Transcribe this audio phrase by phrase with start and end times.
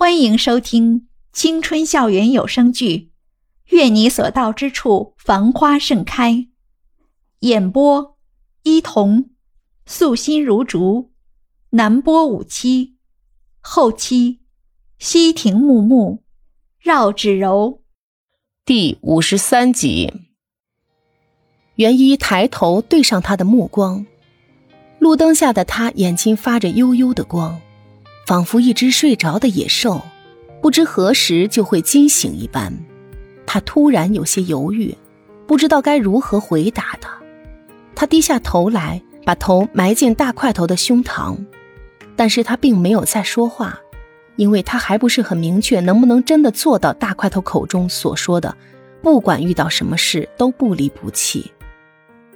[0.00, 3.10] 欢迎收听青春校园有声剧
[3.76, 6.32] 《愿你所到之处繁花盛开》，
[7.40, 8.16] 演播：
[8.62, 9.30] 伊童，
[9.86, 11.10] 素心如竹，
[11.70, 12.94] 南波五七，
[13.58, 14.38] 后期：
[15.00, 16.22] 西亭木木，
[16.78, 17.82] 绕指柔。
[18.64, 20.12] 第五十三集，
[21.74, 24.06] 袁一抬头对上他的目光，
[25.00, 27.60] 路灯下的他眼睛发着幽幽的光。
[28.28, 30.02] 仿佛一只睡着的野兽，
[30.60, 32.70] 不知何时就会惊醒一般。
[33.46, 34.94] 他突然有些犹豫，
[35.46, 37.08] 不知道该如何回答他。
[37.94, 41.38] 他低下头来，把头埋进大块头的胸膛，
[42.16, 43.80] 但是他并没有再说话，
[44.36, 48.54] 因为他还不是很明确能不能真的做到大块头口中所说的，
[49.00, 51.50] 不管遇到什么事都不离不弃。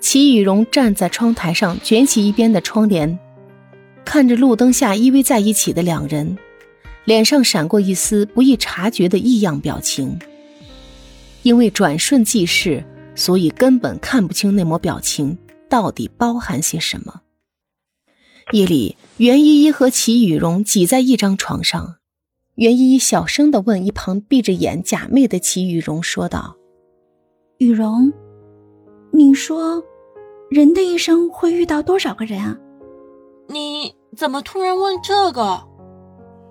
[0.00, 3.18] 齐雨荣站在窗台上，卷起一边的窗帘。
[4.04, 6.36] 看着路灯下依偎在一起的两人，
[7.04, 10.18] 脸上闪过一丝不易察觉的异样表情。
[11.42, 15.36] 因为转瞬即逝，所以根本看不清那抹表情
[15.68, 17.22] 到底包含些什么。
[18.52, 21.96] 夜里，袁依依和齐雨荣挤在一张床上，
[22.54, 26.56] 袁依依小声的问一旁闭着眼假寐的齐雨荣说道
[27.58, 28.12] ：“雨荣，
[29.12, 29.82] 你说，
[30.50, 32.56] 人的一生会遇到多少个人啊？”
[33.48, 35.60] 你怎么突然问这个？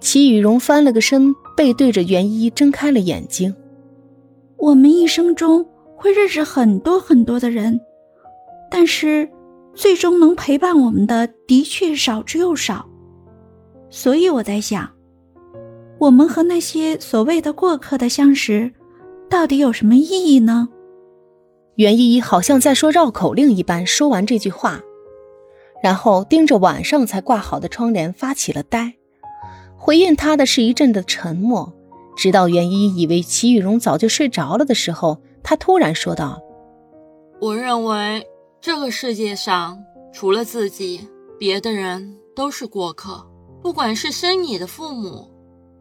[0.00, 3.54] 齐雨荣翻了个身，背对着袁一，睁开了眼睛。
[4.56, 7.80] 我们一生中会认识很多很多的人，
[8.70, 9.28] 但是
[9.74, 12.86] 最终能陪伴我们的的确少之又少。
[13.88, 14.90] 所以我在想，
[15.98, 18.72] 我们和那些所谓的过客的相识，
[19.30, 20.68] 到底有什么意义呢？
[21.76, 24.80] 袁依依好像在说绕口令一般，说完这句话。
[25.84, 28.94] 然后盯着晚上才挂好的窗帘发起了呆，
[29.76, 31.70] 回应他的是一阵的沉默，
[32.16, 36.40] 直到袁一以为齐雨荣早就睡着了的时候，他突然说道
[37.38, 38.26] ：“我认为
[38.62, 39.78] 这个世界上
[40.10, 41.06] 除了自己，
[41.38, 43.22] 别的人都是过客，
[43.60, 45.30] 不管是生你的父母，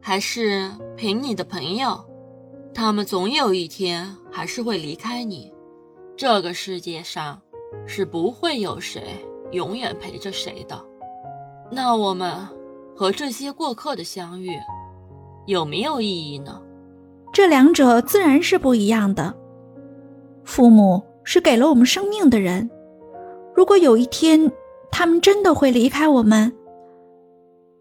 [0.01, 1.97] 还是陪你的朋友，
[2.73, 5.49] 他们总有一天还是会离开你。
[6.17, 7.41] 这个世界上
[7.87, 9.01] 是不会有谁。”
[9.53, 10.79] 永远陪着谁的？
[11.71, 12.31] 那我们
[12.95, 14.49] 和这些过客的相遇
[15.45, 16.61] 有没有意义呢？
[17.31, 19.33] 这两者自然是不一样的。
[20.43, 22.69] 父母是给了我们生命的人，
[23.55, 24.51] 如果有一天
[24.91, 26.53] 他们真的会离开我们，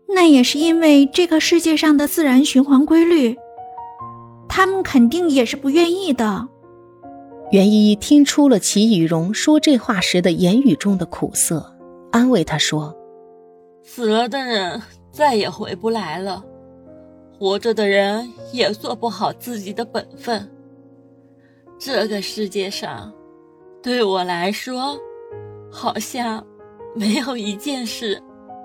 [0.09, 3.37] 那也是因为这个世界上的自然循环规律，
[4.49, 6.49] 他们肯定也是不愿意的。
[7.53, 11.77] 袁依依听出了齐雨荣说这话时的言语中的苦涩，
[12.11, 12.97] 安慰他说
[13.85, 14.81] ：“死了的人
[15.11, 16.43] 再也回不来了，
[17.39, 20.51] 活着的人也做不好自己的本分。
[21.79, 23.13] 这个世界上，
[23.83, 24.99] 对我来说，
[25.71, 26.43] 好像
[26.97, 28.19] 没有一件事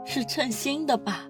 [0.06, 1.26] 是称心的吧。”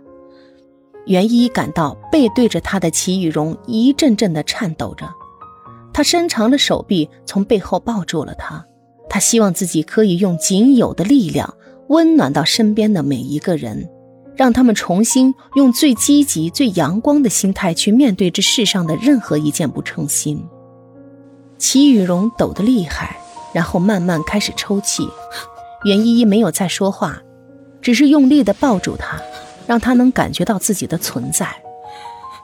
[1.07, 5.09] 袁依依感到背对着他的齐雨荣一阵阵的颤抖着。
[5.97, 8.63] 他伸长了手臂，从背后抱住了他。
[9.09, 11.51] 他希望自己可以用仅有的力量，
[11.87, 13.89] 温暖到身边的每一个人，
[14.35, 20.45] 让他们重新用最积极、最阳光的心态去面对这世上的任何一件不称心。
[21.57, 23.17] 齐雨荣抖得厉害，
[23.51, 25.09] 然后慢慢开始抽泣。
[25.83, 27.19] 袁依依没有再说话，
[27.81, 29.19] 只是用力地抱住他，
[29.65, 31.47] 让他能感觉到自己的存在。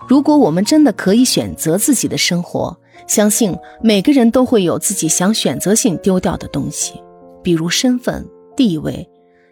[0.07, 2.75] 如果我们真的可以选择自己的生活，
[3.07, 6.93] 相信每个人都会有自己想选择性丢掉的东西，
[7.43, 9.07] 比如身份地位，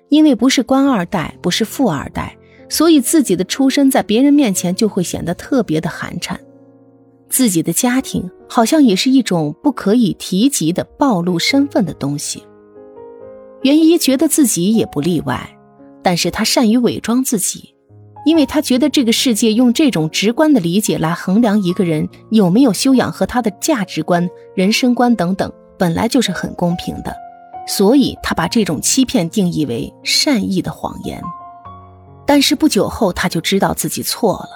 [0.09, 2.37] 因为不是官二代，不是富二代，
[2.69, 6.37] 所以自己的出身在别人面前就会显得特别的寒碜。
[7.29, 12.43] 自己的家庭好像也是一种不可以提及的暴露身份的东西。
[13.61, 15.57] 袁一觉得自己也不例外，
[16.01, 17.73] 但是他善于伪装自己。
[18.23, 27.15] 因为他觉得这个世界用这种直观的理解来衡量一个人有没有修养和他的价值观、人生观等等，本来就是很公平的，
[27.67, 31.21] 所以他把这种欺骗定义为善意的谎言。
[32.25, 34.49] 但是不久后，他就知道自己错了。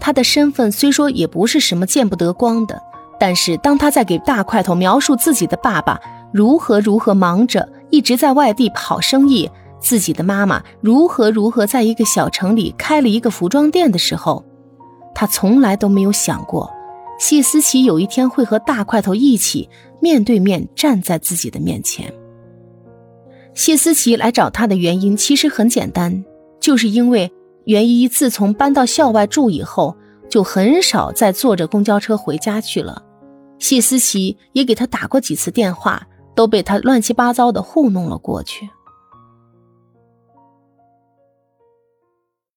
[0.00, 2.82] 他的身份虽说也不是什么见不得光的，
[3.18, 6.00] 但是当他在给大块头描述自己的爸爸
[6.32, 9.48] 如何如何忙着，一直在外地跑生意。
[9.80, 14.44] 自己的妈妈如何如何在一个小城里开了一个服装店的时候，
[15.14, 16.70] 他从来都没有想过，
[17.18, 19.68] 谢思琪有一天会和大块头一起
[20.00, 22.12] 面对面站在自己的面前。
[23.54, 26.24] 谢思琪来找他的原因其实很简单，
[26.60, 27.32] 就是因为
[27.64, 29.96] 袁依依自从搬到校外住以后，
[30.28, 33.02] 就很少再坐着公交车回家去了。
[33.58, 38.68] 谢思琪也给他打过几次电话，都被他乱七八糟的糊弄了过去。